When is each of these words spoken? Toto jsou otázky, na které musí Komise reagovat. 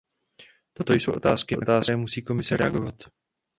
Toto 0.73 0.93
jsou 0.93 1.11
otázky, 1.13 1.55
na 1.55 1.81
které 1.81 1.97
musí 1.97 2.21
Komise 2.21 2.57
reagovat. 2.57 2.95